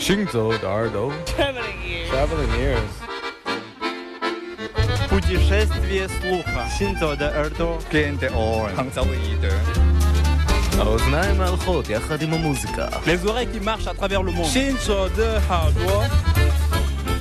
[0.00, 1.76] 行走的耳朵，Traveling
[2.56, 2.80] ears，
[6.70, 9.60] 行走的耳朵 Traveling ears.
[14.46, 16.02] 行走的耳朵。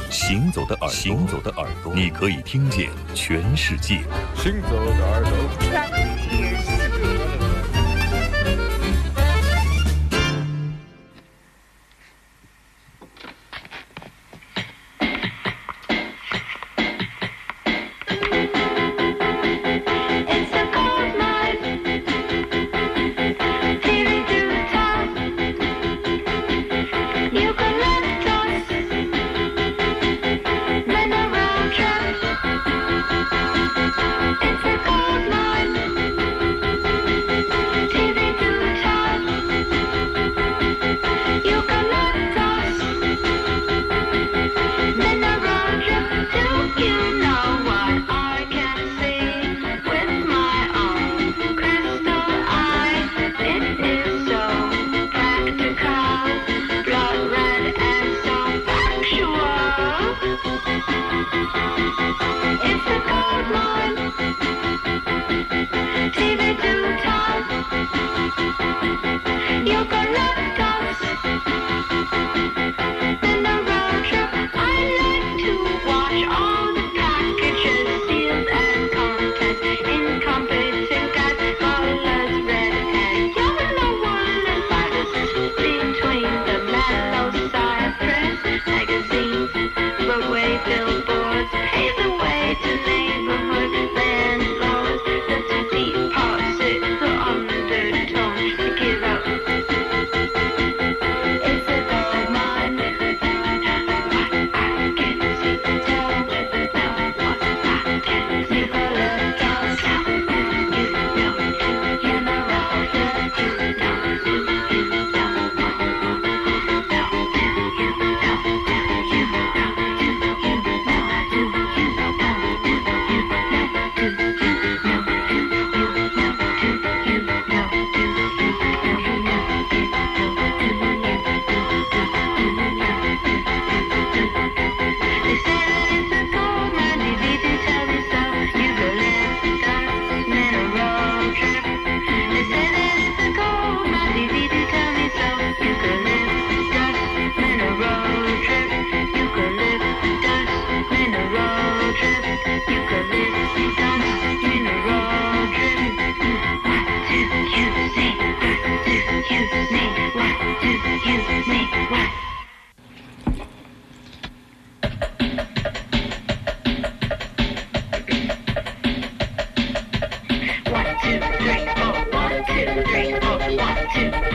[0.10, 4.00] 行走的耳朵，行走的耳朵，你可以听见全世界。
[4.36, 5.89] 行走的耳朵。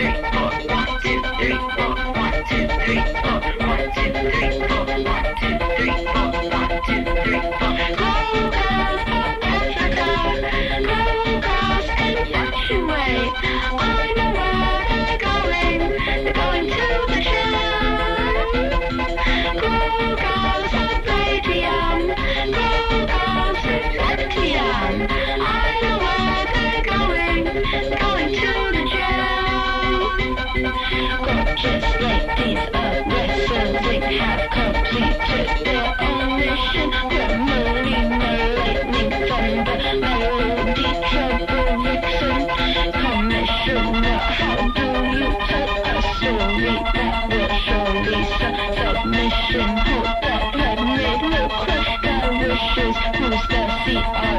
[0.04, 0.73] Bigfoot
[52.94, 54.33] Who's the CEO?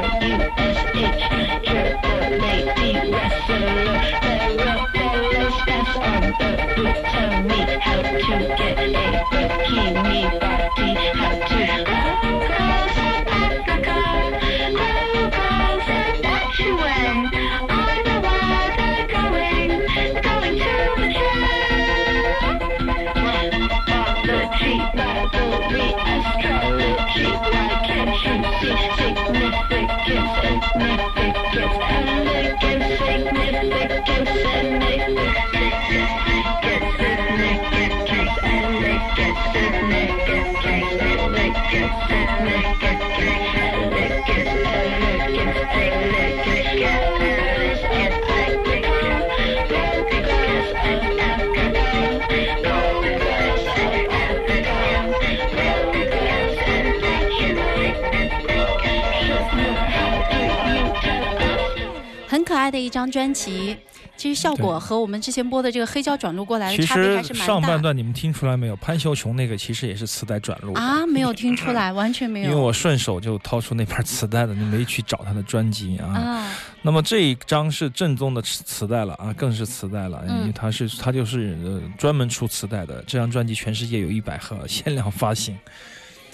[62.66, 63.76] 爱的一张专辑。
[64.16, 68.74] 其实效果和我们之前播的这个黑胶转录过来的其差别还是蛮大上半段你们听出来没有？
[68.76, 76.06] 潘秀琼那个其实也是磁带转录啊，没有听出来， 完全没有因为我顺手就掏出那盘磁带的，你没去找他的专辑啊。
[76.08, 76.56] 啊。
[76.80, 83.04] 那么这一张是正宗的磁磁带了啊，更是磁带了，嗯因为它是它就是呃专门出磁带的。
[83.06, 85.54] 这张专辑全世界有一百盒限量发行，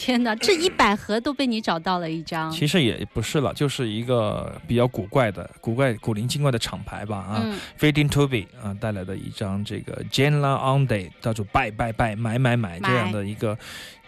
[0.04, 2.50] 天哪，这一百盒都被你找到了一张。
[2.50, 7.40] 其实也不是了，就是一个比较古怪的、古怪、古灵精怪的厂牌吧啊。
[7.44, 13.56] 嗯 Fading Toby 啊带来的一张这个 Jenna On Day 叫做拜拜拜买买买买这样的一个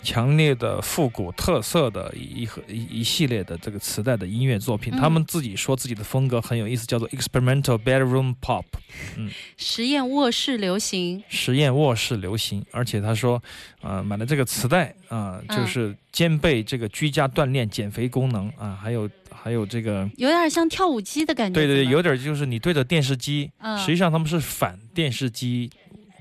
[0.05, 4.95] 强烈的复古特色的一一盒一一系列的这个磁带的音乐作品。
[4.95, 8.65] 嗯他们自己说自己的风格很有意思，叫做 Experimental Bedroom Pop
[9.17, 9.31] 嗯。
[9.56, 13.43] 实验卧室流行，实验卧室流行，而且他说，
[13.81, 21.55] 啊、买了这个磁带啊、嗯就是兼备这个居家锻炼、减肥功能啊、还有还有这个，有点像跳舞机的感觉。
[21.55, 25.71] 对对对，有点就是你对着电视机，嗯实际上他们是反电视机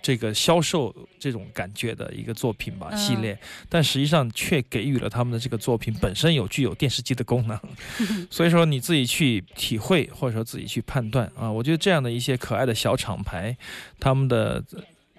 [0.04, 2.98] 这个销售这种感觉的一个作品吧、嗯。
[2.98, 3.36] 系列，
[3.68, 7.60] 但实际上却给予了他们的这个作品本身有具有电视机的功能，
[8.30, 13.58] 所以说你自己去体会或者说自己去判断啊，我觉得这样的一些可爱的小厂牌，
[14.00, 14.64] 他们的。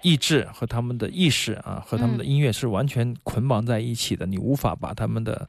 [0.06, 5.48] 意志和他们的意识啊，和他们的音乐是完全捆绑在一起的，你无法把他们的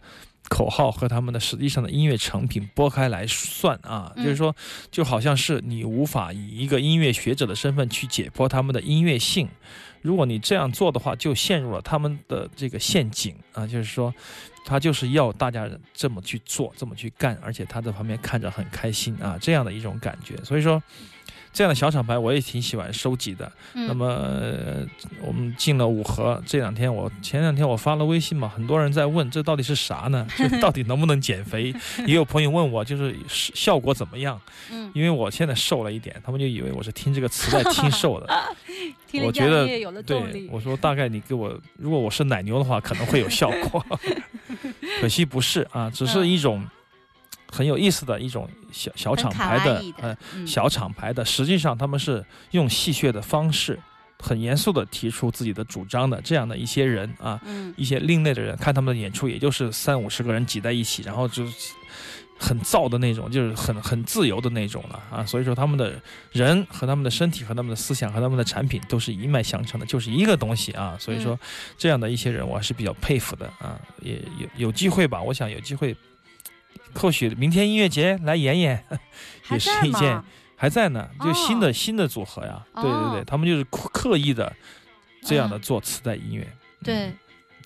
[0.49, 4.55] 口号和他们的实际上的音乐成品拨开来算啊，嗯就是说，
[4.91, 9.49] 就好像是你无法以一个音乐学者的身份去解剖他们的音乐性。
[10.01, 14.13] 如果你这样做的话，就陷入了他们的这个陷阱啊，就是说，
[14.63, 20.37] 他就是要大家这么去做，这么去干，而且他在旁边看着很开心啊，这样的一种感觉。
[20.43, 20.81] 所以说，
[21.55, 23.49] 这样的小厂牌我也挺喜欢收集的。
[23.73, 24.85] 嗯那么、呃
[25.25, 30.27] 我们进了五盒，这两天我前两天我发了微信嘛，很多人在问这到底是啥呢？
[30.37, 31.73] 这到底能不能减肥？
[32.05, 34.39] 也有朋友问我，就是是效果怎么样？
[34.69, 38.27] 嗯，因为我现在瘦了一点，他们就以为我是听这个磁带听瘦的。
[39.25, 39.65] 我觉得
[40.03, 40.47] 对，。
[40.51, 43.83] 我说大概你给我，如果我是奶牛的话，可能会有效果。
[44.99, 46.63] 可惜不是啊，只是一种
[47.55, 53.79] 很有意思的一种小小厂牌的嗯小厂牌的，实际上他们是用戏谑的方式，
[54.19, 61.73] 很严肃的提出自己的主张的这样的一些人啊，嗯一些另类的人，看他们的演出，也就是三五十个人挤在一起，然后就是
[62.37, 65.25] 很燥的那种，就是很很自由的那种了啊。
[65.25, 65.93] 所以说，他们的
[66.33, 70.97] 人和他们的身体和他们的思想和他们的产品都是一脉相承的，就是一个东西啊。
[70.99, 71.39] 所以说，
[71.77, 73.79] 这样的一些人，我还是比较佩服的啊。
[74.01, 75.95] 也有有机会吧，我想有机会，
[76.93, 78.83] 或许明天音乐节来演演，
[79.51, 80.21] 也是一件？
[80.57, 82.65] 还在呢，就新的、哦新的组合呀。
[82.75, 84.51] 对对哦对，他们就是刻刻意的
[85.21, 86.47] 这样的嗯做磁带音乐。
[86.81, 87.17] 对嗯，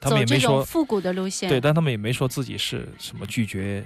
[0.01, 1.47] 他们也没说复古的路线。
[1.47, 3.85] 对，但他们也没说自己是什么拒绝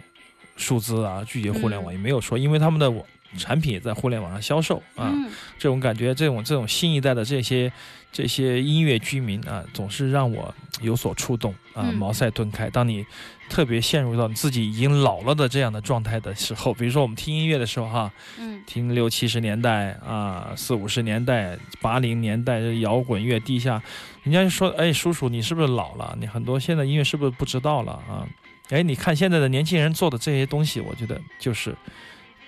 [0.55, 3.05] 数字啊，拒绝互联网，嗯也没有说，因为他们的网
[3.38, 5.12] 产品也在互联网上销售啊。
[5.13, 7.71] 嗯，这种感觉，这种这种新一代的这些
[8.12, 12.69] 这些音乐居民啊，总是让我有所触动啊，嗯茅塞顿开。
[12.69, 13.06] 当你
[13.50, 23.81] 特别陷入到你自己已经老了的这样的状态的时候，比如说我们听音乐的时候哈，嗯听六七十年代啊，四五十年代、八零年代这摇滚乐、地下，
[24.24, 26.15] 人家就说：“哎，叔叔，你是不是老了？
[26.19, 28.25] 你很多现在音乐是不是不知道了啊？”
[28.69, 31.75] 哎，你看现在的年轻人做的这些东西，我觉得就是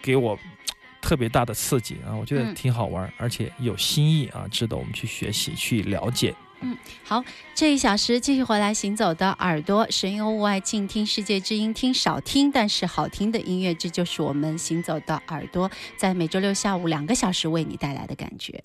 [0.02, 0.40] 给我
[1.06, 6.34] 特别大的刺激啊，我觉得嗯挺好玩，而且有新意啊，值得我们去学习、去了解。
[6.62, 18.64] 嗯好，这一小时继续回来行走的耳朵，神游物外，静听世界之音，听少听但是好听的音乐，这就是我们行走的耳朵，在每周六下午两个小时为你带来的感觉。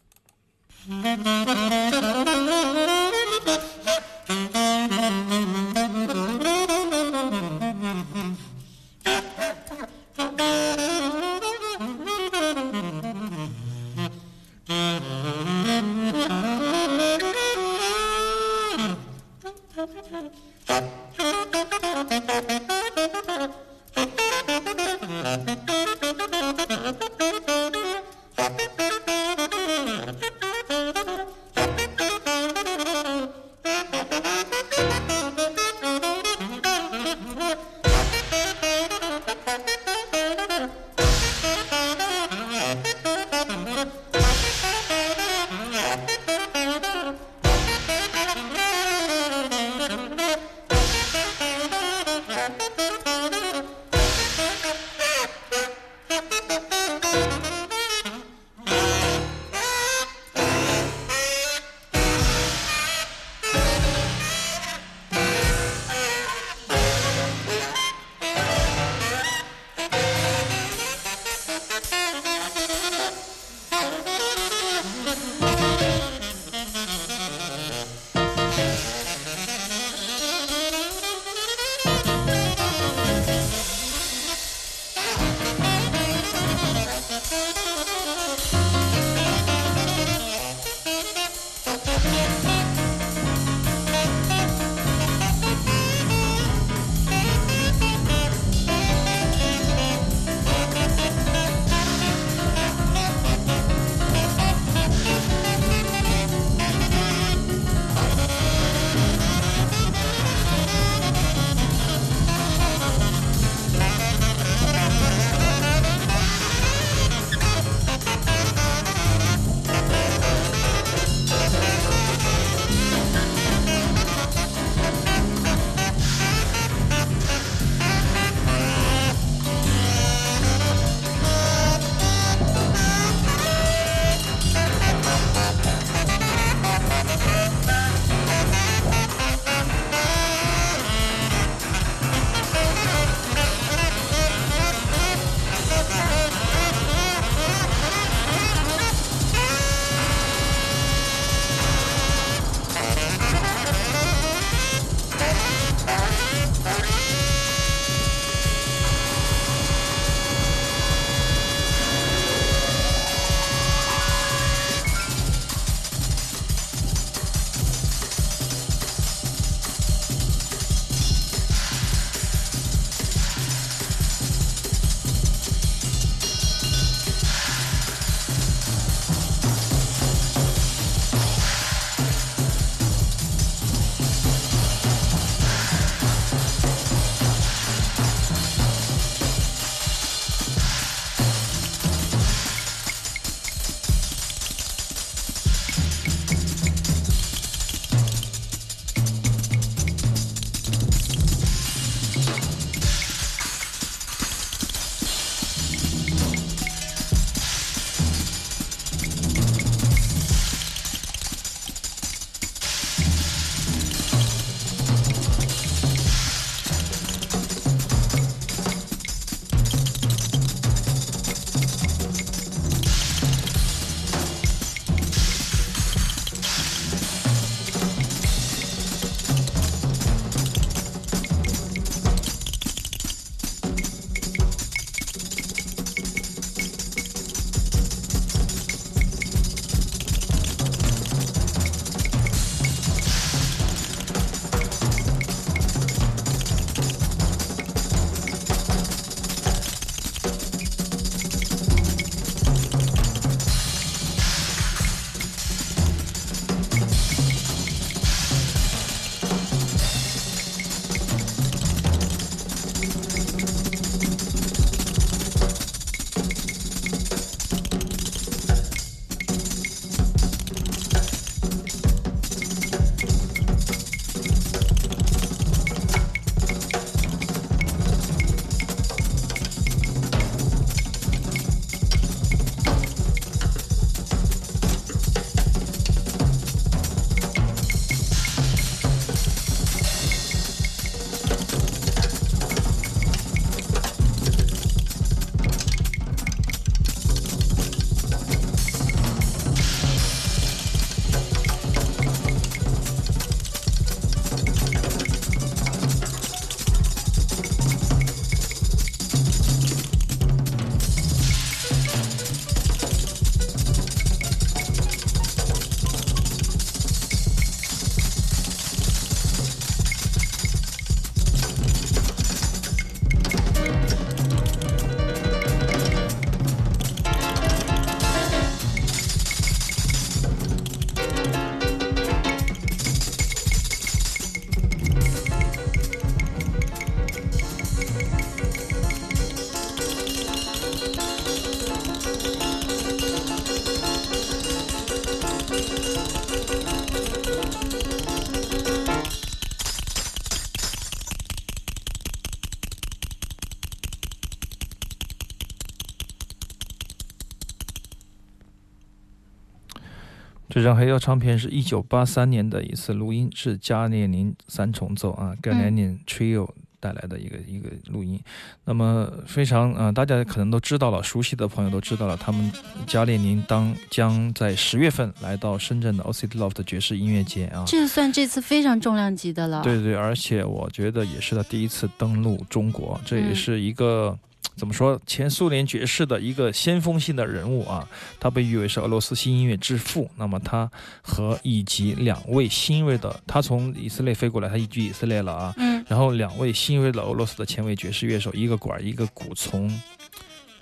[360.61, 366.47] 这张黑胶唱片是一九八三年的一次录音，是加列宁三重奏啊 g a l e n i n Trio
[366.79, 368.21] 带来的一个一个录音。
[368.67, 372.53] 那么非常啊、呃大家可能都知道了，熟悉的朋友都知道了，他们
[372.87, 377.65] 加列宁当将在十月份来到深圳的 o c i t Loft 爵士音乐节啊。
[377.67, 379.63] 这算这次非常重量级的了。
[379.63, 384.19] 对对，而且我觉得也是他第一次登陆中国，这也嗯是一个、
[384.57, 387.89] 怎么说前苏联爵士的一个先锋性的人物啊。
[388.19, 390.11] 他被誉为是俄罗斯新音乐之父。
[390.17, 390.71] 那么他
[391.03, 395.55] 和以及两位新锐的，他从以色列飞过来，他移居以色列了啊。
[395.57, 399.69] 嗯然后两位新锐的俄罗斯的前卫爵士乐手，一个管儿一个鼓从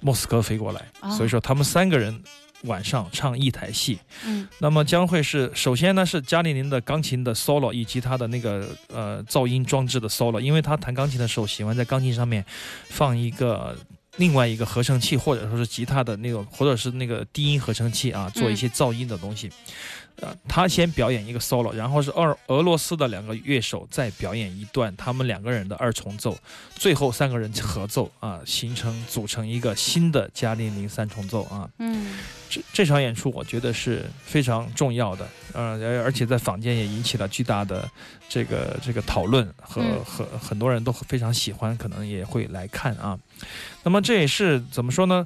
[0.00, 2.18] 莫斯科飞过来，哦所以说他们三个人
[2.64, 3.98] 晚上唱一台戏。
[4.24, 12.44] 嗯那么将会是首先呢是加里宁的钢琴的 solo 以及他的那个呃噪音装置的 solo，因为他弹钢琴的时候喜欢在钢琴上面
[12.88, 13.76] 放一个。
[14.16, 19.48] 另外一个合成器，或者说是吉他的那种，或者是那个低音合成器啊，做一些噪音的东西。
[20.20, 26.36] 呃，他先表演一个 solo，然后是俄俄罗斯的两个乐手再表演一段他们两个人的二重奏，
[26.74, 31.68] 最后三个人合奏啊，形成组成一个新的加列宁三重奏啊。
[31.78, 32.18] 嗯
[32.50, 37.88] 这这场演出我觉得是非常重要的，呃，而而且在坊间也引起了巨大的
[38.28, 43.16] 这个这个讨论和、嗯和很多人都非常喜欢，可能也会来看啊。
[43.84, 45.24] 那么这也是怎么说呢？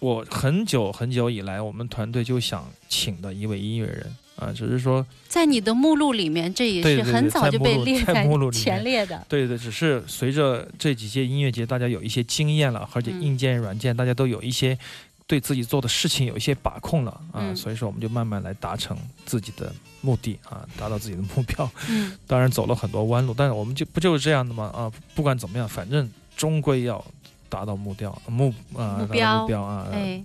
[0.00, 9.24] 我很久很久以来，我们团队就想请的一位音乐人啊，只是说在你的目录里面，这也是很早就被列在目录里面前列的。
[9.28, 14.76] 对对，只是随着这几届音乐节，大家有一些经验了，而且嗯硬件、软件，大家都有一些
[15.26, 21.70] 对自己做的事情有一些把控了啊，嗯所以说我们就慢慢来达成自己的目的啊，达到自己的目标。
[21.88, 24.64] 嗯当然走了很多弯路，但是我们就不就是这样的吗？
[24.74, 27.02] 啊，不管怎么样，反正终归要
[27.54, 29.86] 达到目标目啊、达到目标目标啊。
[29.92, 30.20] 哎，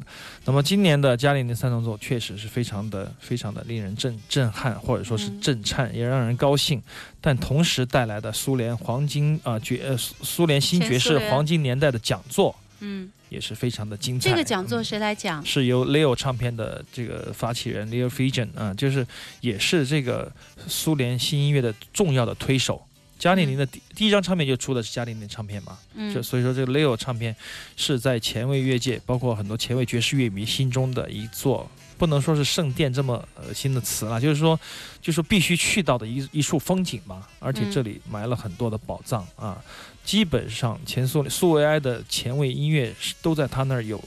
[0.46, 6.82] 那么今年的加列宁三重奏确实是非常的、非常的令人震震撼，或者说是嗯震颤，也让人高兴。
[7.22, 14.30] 但同时带来的苏联黄金啊爵呃苏苏联新爵士黄金年代的讲座嗯，也是非常的精彩。
[14.30, 15.46] 这个讲座嗯谁来讲？
[15.46, 19.06] 是由 Leo 唱片的这个发起人 Leo Fijan 啊，就是
[19.42, 20.32] 也是这个
[20.68, 22.82] 苏联新音乐的重要的推手。
[23.20, 26.24] 加里宁的第第一张唱片就出的是加里宁唱片嘛，这嗯。
[26.24, 27.36] 所以说这个 Leo 唱片
[27.76, 34.58] 是在前卫乐界，包括很多前卫爵士乐迷心中的一座，不能说是圣殿这么恶心的词了，就是说，
[35.02, 39.62] 就是说必须去到的一一处风景嘛，而且嗯这里埋了很多的宝藏啊，
[40.06, 44.02] 基本上前苏苏维埃的前卫音乐都在他那儿有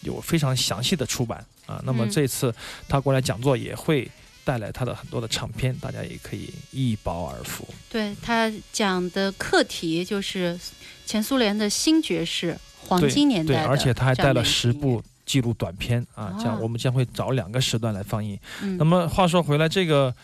[0.00, 2.10] 有非常详细的出版啊，那么嗯。
[2.10, 2.54] 这次
[2.88, 4.10] 他过来讲座也会。
[4.46, 7.66] 带来他的很多的唱片，大家也可以一饱耳福。
[7.90, 10.56] 对他讲的课题就是
[11.04, 12.56] 前苏联的新爵士
[12.86, 18.38] 黄金年代对而且他还带了十部纪录短片啊，这样哦我们将会找两个时段来放映。
[18.62, 20.14] 嗯那么话说回来，这个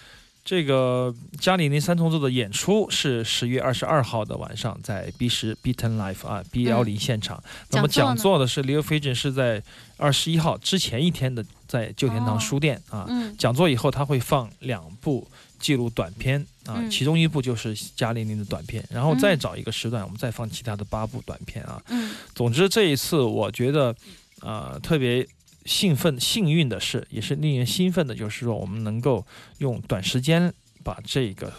[0.44, 7.42] 这个加里宁三重奏的演出是十月二十二号的晚上，在 B 十 Beaten Life 啊 B 幺零现场。
[7.70, 9.62] 那么讲座的是 Leo f i g e n 是在
[10.02, 13.06] 二十一号之前一天的在旧天堂哦书店、啊。
[13.08, 15.26] 嗯讲座以后他会放两部
[15.60, 21.80] 记录短片啊，嗯其中一部就是加里宁的短片，然后再嗯找一个时段，我们再放其他的八部短片啊。
[21.88, 23.94] 嗯总之这一次我觉得，
[24.40, 25.26] 呃，特别
[25.64, 29.24] 兴奋、幸运的是，也是令人兴奋的，就是说我们能够
[29.58, 31.52] 用短时间把这个，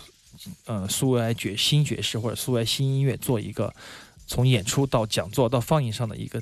[0.65, 3.73] 呃，苏维埃爵新爵士或者苏维埃新音乐做一个
[4.27, 6.41] 从演出到讲座到放映上的一个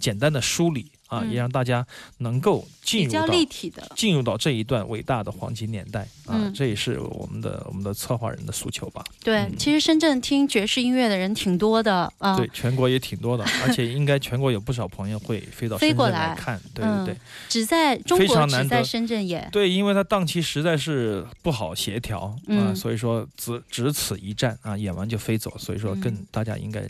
[0.00, 1.86] 简单的梳理啊，嗯也让大家
[2.18, 3.86] 能够进入到立体的。
[3.94, 9.04] 进入到这一段伟大的黄金年代啊，嗯这也是我们的我们的策划人的诉求吧。
[9.22, 12.36] 对，嗯其实深圳听爵士音乐的人挺多的啊。
[12.36, 16.60] 对，全国也挺多的，而且应该全国有不少朋友会飞到深圳飞过来来看。
[16.72, 17.18] 对嗯对对、
[17.48, 19.48] 只在中非国只在常难得深圳演。
[19.50, 26.86] 对，因为它档期实在是不好协调啊、嗯所以说只只此一站啊，演完就飞走，所以说更嗯大家应该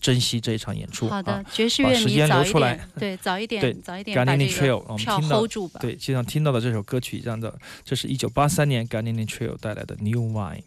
[0.00, 1.08] 珍惜这一场演出。
[1.08, 5.80] 好的啊，，爵士把时间乐迷早留出来 一点，对，早一点对点，早一点把 Garnini 这 Trail，个票我们听到 hold 住吧。
[5.80, 10.62] 对，经常听到的这首歌曲，这样的，这是一九八三年 Garnini Trio 带来的 New Wine。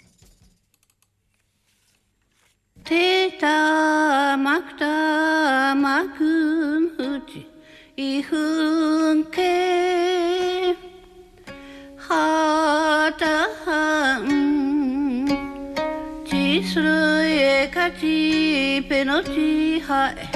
[16.50, 20.26] e kachi penochi hai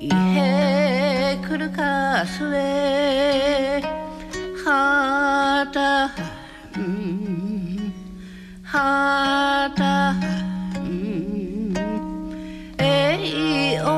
[0.00, 0.50] ihe
[1.46, 3.82] kuru ka sue
[4.64, 5.90] hata
[6.74, 7.92] han
[8.72, 10.44] hata han
[12.78, 13.88] えいお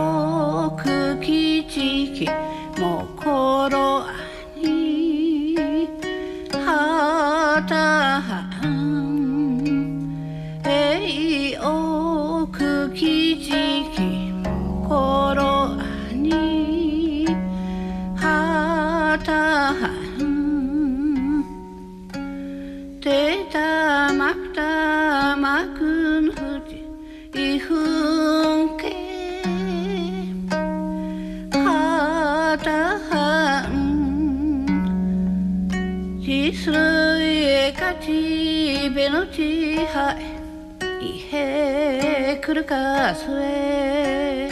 [43.12, 44.48] hasre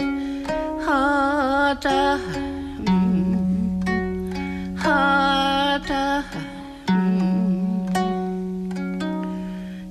[0.86, 2.00] hata
[4.84, 6.04] hata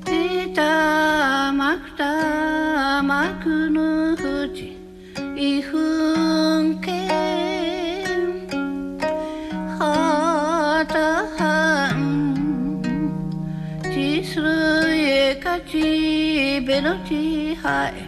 [0.09, 0.73] tita
[1.61, 2.13] makta
[3.11, 3.87] makunu
[4.21, 4.69] huchi
[5.49, 7.01] ihunke
[9.79, 11.09] hata
[13.93, 14.61] chisru
[15.07, 15.89] ye kachi
[16.69, 17.25] benuchi
[17.65, 18.08] hai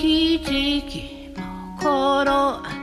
[0.00, 0.38] 奇
[0.88, 2.30] きも転
[2.76, 2.79] ん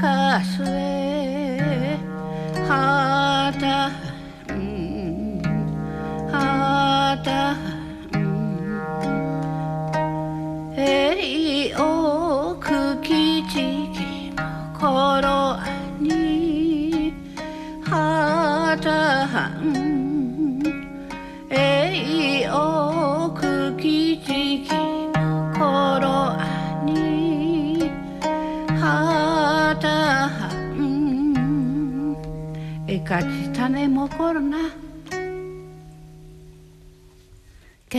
[0.00, 0.89] 可睡。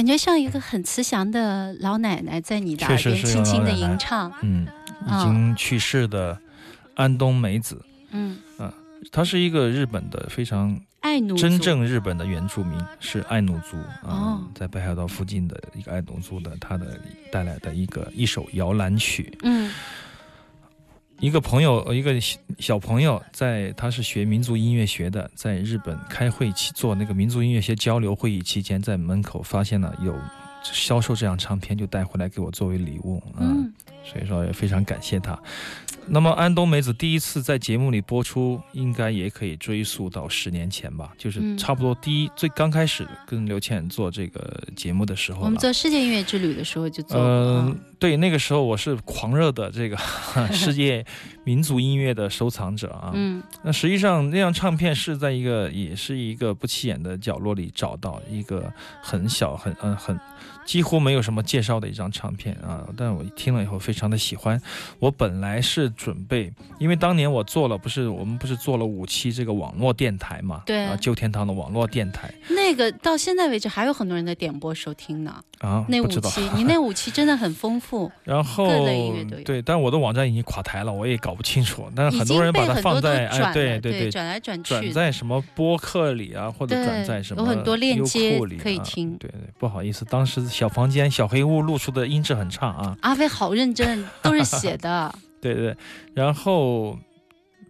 [0.02, 4.34] 感觉像一个很慈祥的老奶奶在你的耳边轻轻的吟唱。
[4.42, 4.66] 嗯，
[5.08, 6.36] 啊已经去世的
[6.96, 8.74] 安东美子，嗯，啊
[9.12, 17.00] 她是一个日本的非常爱奴真正日本的原住民，是爱奴族啊、哦在北海道附近的一个爱奴族的，他的
[17.32, 19.38] 带来的一个一首摇篮曲。
[19.44, 19.72] 嗯
[21.22, 30.18] 一个朋友，呃一个小小朋友在，他是学民族音乐学的，在日本开会期做那个民族音乐学交流会议期间，在门口发现了有
[30.64, 33.22] 销售这张唱片，就带回来给我作为礼物。
[33.38, 35.40] 嗯，嗯所以说也非常感谢他。
[36.08, 45.42] 那么安东梅子第一次在节目里播出，应该也可以追溯到十年前吧，就是嗯差不多第一、最刚开始跟刘倩做这个节目的时候。
[45.42, 47.26] 我们做世界音乐之旅的时候就做过。
[47.26, 49.96] 嗯、啊对，那个时候我是狂热的这个
[50.52, 51.06] 世界
[51.44, 53.12] 民族音乐的收藏者啊。
[53.14, 60.20] 嗯那实际上那张唱片是在一个也是一个不起眼的角落里找到一个很小很嗯、很
[60.66, 64.62] 几乎没有什么介绍的一张唱片啊，但我听了以后非常的喜欢。
[65.00, 75.44] 我本来是准备，因为当年我做了不是我们不是做了五期这个网络电台嘛，对啊，旧天堂的网络电台那个到现在为止还有很多人在点播收听呢。
[75.60, 76.08] 啊，那五。
[76.22, 78.12] 期，你那五期真的很丰富。
[78.24, 81.90] 然后各类音乐都有对，但我的网站已经垮台了，我也搞不清楚。
[81.96, 88.40] 但是很多人把它放在哎，转了，对对，转来转去，转在什么播客里啊，或者转在什么有很多链优接
[88.84, 92.96] 听对对，不好意思，当时小房间小黑屋录出的音质很差啊。
[93.02, 95.12] 阿飞好认真，都是写的。
[95.42, 95.76] 对对，
[96.14, 97.00] 然后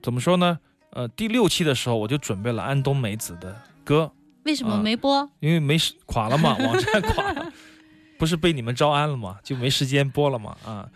[0.04, 0.60] 怎么说呢？
[0.89, 4.12] 呃，第六期的时候我就准备了安东美子的歌，
[4.44, 5.30] 为什么啊没播？
[5.39, 7.54] 因为没垮了嘛，网站垮了，
[8.20, 10.89] 不是被你们招安了嘛，就没时间播了嘛啊。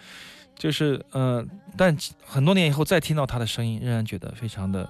[0.58, 1.46] 就是呃，
[1.78, 1.96] 但
[2.26, 4.90] 很多年以后再听到他的声音，仍然觉得非常的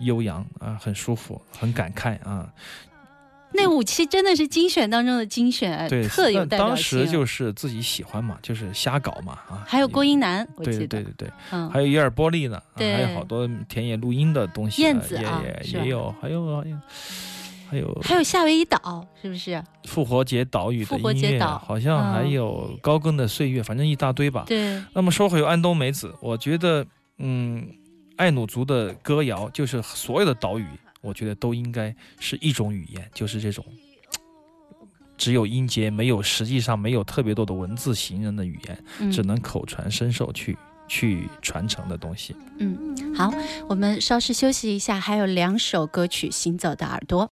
[0.00, 2.48] 悠扬啊，很舒服，很感慨啊。
[3.52, 6.84] 那五期真的是精选当中的精选，哎对，特有当代表性。
[6.84, 9.64] 时就是自己喜欢嘛，就是瞎搞嘛啊。
[9.66, 16.76] 还有郭英男，我对记得，对对对对，嗯，还有伊尔波利呢，还有好多田野录音的东西啊，燕子啊也也也有，还有还有
[17.70, 19.62] 还有还有夏威夷岛，是不是？
[19.84, 24.44] 复活节岛屿的音乐，好像还嗯有高更的岁月，反正一大堆吧。
[24.46, 26.84] 对，那么说回安东梅子，我觉得，
[27.18, 27.66] 嗯，
[28.16, 30.66] 爱努族的歌谣，就是所有的岛屿，
[31.00, 33.64] 我觉得都应该是一种语言，就是这种
[35.16, 40.56] 只有音节，没有实际上没有特别多的文字形容的语言，嗯只能口传身授去
[40.88, 42.34] 去传承的东西。
[42.58, 43.30] 嗯，好，
[43.68, 47.26] 我们稍事休息一下，还有两首歌曲《行走的耳朵》。